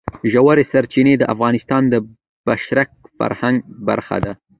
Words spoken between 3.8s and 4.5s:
برخه ده.